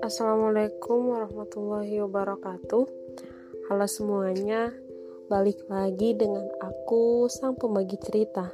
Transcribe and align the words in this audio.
Assalamualaikum 0.00 1.12
warahmatullahi 1.12 2.00
wabarakatuh. 2.08 2.88
Halo 3.68 3.84
semuanya 3.84 4.72
Balik 5.28 5.68
lagi 5.68 6.16
dengan 6.16 6.48
aku 6.64 7.28
sang 7.28 7.52
pembagi 7.60 8.00
cerita. 8.00 8.48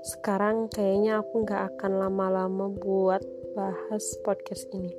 Sekarang 0.00 0.72
kayaknya 0.72 1.20
aku 1.20 1.44
gak 1.44 1.76
akan 1.76 2.08
lama-lama 2.08 2.72
buat 2.72 3.20
bahas 3.52 4.16
podcast 4.24 4.72
ini. 4.72 4.96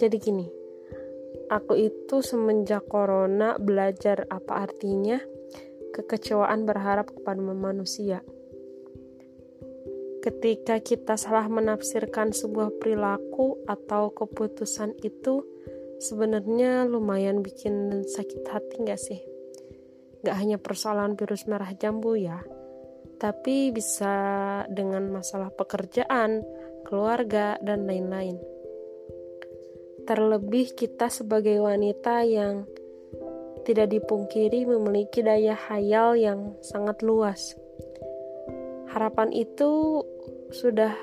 Jadi 0.00 0.16
gini 0.16 0.48
Aku 1.52 1.76
itu 1.76 2.24
semenjak 2.24 2.88
corona 2.88 3.60
belajar 3.60 4.24
apa 4.32 4.64
artinya 4.64 5.20
Kekecewaan 5.92 6.64
berharap 6.64 7.12
kepada 7.12 7.44
manusia 7.44 8.24
ketika 10.20 10.76
kita 10.84 11.16
salah 11.16 11.48
menafsirkan 11.48 12.36
sebuah 12.36 12.76
perilaku 12.76 13.64
atau 13.64 14.12
keputusan 14.12 15.00
itu 15.00 15.40
sebenarnya 15.96 16.84
lumayan 16.84 17.40
bikin 17.40 18.04
sakit 18.04 18.44
hati 18.44 18.84
gak 18.84 19.00
sih? 19.00 19.20
Gak 20.20 20.36
hanya 20.36 20.60
persoalan 20.60 21.16
virus 21.16 21.48
merah 21.48 21.72
jambu 21.72 22.12
ya, 22.20 22.44
tapi 23.16 23.72
bisa 23.72 24.12
dengan 24.68 25.08
masalah 25.08 25.48
pekerjaan, 25.48 26.44
keluarga, 26.84 27.56
dan 27.64 27.88
lain-lain. 27.88 28.36
Terlebih 30.04 30.76
kita 30.76 31.08
sebagai 31.08 31.64
wanita 31.64 32.28
yang 32.28 32.68
tidak 33.64 33.88
dipungkiri 33.88 34.68
memiliki 34.68 35.24
daya 35.24 35.56
hayal 35.56 36.16
yang 36.16 36.60
sangat 36.60 37.00
luas 37.00 37.56
harapan 38.90 39.30
itu 39.30 40.02
sudah 40.50 40.94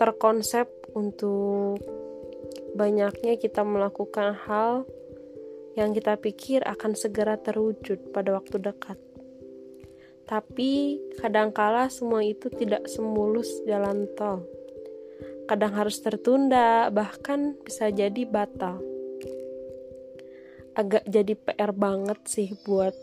terkonsep 0.00 0.66
untuk 0.96 1.76
banyaknya 2.72 3.36
kita 3.36 3.60
melakukan 3.60 4.32
hal 4.48 4.88
yang 5.76 5.94
kita 5.94 6.18
pikir 6.18 6.64
akan 6.66 6.96
segera 6.96 7.38
terwujud 7.38 8.10
pada 8.10 8.34
waktu 8.34 8.58
dekat. 8.58 8.98
Tapi 10.24 11.02
kadangkala 11.18 11.90
semua 11.90 12.22
itu 12.22 12.46
tidak 12.54 12.86
semulus 12.86 13.50
jalan 13.66 14.06
tol. 14.14 14.46
Kadang 15.50 15.74
harus 15.74 15.98
tertunda, 15.98 16.86
bahkan 16.94 17.58
bisa 17.66 17.90
jadi 17.90 18.22
batal. 18.22 18.78
Agak 20.78 21.02
jadi 21.10 21.34
PR 21.34 21.74
banget 21.74 22.22
sih 22.30 22.54
buat 22.62 22.94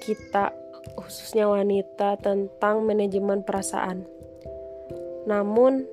kita 0.00 0.56
khususnya 0.96 1.44
wanita 1.44 2.16
tentang 2.24 2.88
manajemen 2.88 3.44
perasaan. 3.44 4.15
Namun, 5.26 5.84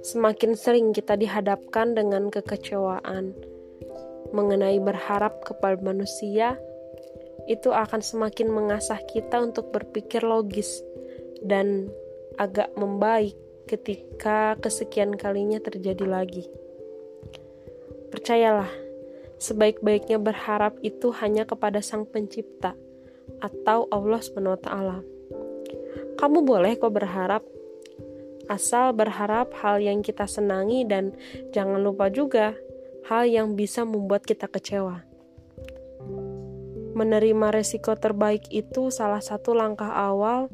semakin 0.00 0.56
sering 0.56 0.96
kita 0.96 1.14
dihadapkan 1.14 1.92
dengan 1.92 2.32
kekecewaan 2.32 3.36
mengenai 4.32 4.80
berharap 4.80 5.44
kepada 5.44 5.76
manusia, 5.84 6.56
itu 7.50 7.74
akan 7.74 8.00
semakin 8.00 8.48
mengasah 8.48 9.00
kita 9.10 9.42
untuk 9.42 9.68
berpikir 9.74 10.22
logis 10.24 10.80
dan 11.44 11.90
agak 12.40 12.72
membaik 12.78 13.36
ketika 13.68 14.56
kesekian 14.58 15.14
kalinya 15.14 15.60
terjadi 15.60 16.06
lagi. 16.06 16.46
Percayalah, 18.10 18.70
sebaik-baiknya 19.38 20.18
berharap 20.18 20.78
itu 20.82 21.14
hanya 21.22 21.46
kepada 21.46 21.78
Sang 21.78 22.06
Pencipta 22.06 22.74
atau 23.38 23.86
Allah 23.94 24.18
SWT. 24.18 24.68
Kamu 26.18 26.38
boleh 26.42 26.74
kok 26.76 26.92
berharap, 26.92 27.46
asal 28.50 28.90
berharap 28.90 29.54
hal 29.62 29.78
yang 29.78 30.02
kita 30.02 30.26
senangi 30.26 30.82
dan 30.82 31.14
jangan 31.54 31.78
lupa 31.78 32.10
juga 32.10 32.58
hal 33.06 33.30
yang 33.30 33.54
bisa 33.54 33.86
membuat 33.86 34.26
kita 34.26 34.50
kecewa. 34.50 35.06
Menerima 36.98 37.54
resiko 37.54 37.94
terbaik 37.94 38.50
itu 38.50 38.90
salah 38.90 39.22
satu 39.22 39.54
langkah 39.54 39.94
awal 39.94 40.50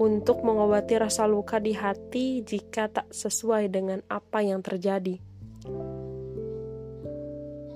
untuk 0.00 0.40
mengobati 0.40 0.96
rasa 0.96 1.28
luka 1.28 1.60
di 1.60 1.76
hati 1.76 2.40
jika 2.40 2.88
tak 2.88 3.12
sesuai 3.12 3.68
dengan 3.68 4.00
apa 4.08 4.40
yang 4.40 4.64
terjadi. 4.64 5.20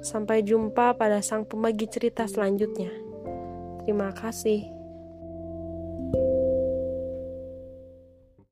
Sampai 0.00 0.40
jumpa 0.40 0.96
pada 0.96 1.20
sang 1.20 1.44
pembagi 1.44 1.84
cerita 1.84 2.24
selanjutnya. 2.24 2.88
Terima 3.84 4.16
kasih. 4.16 4.79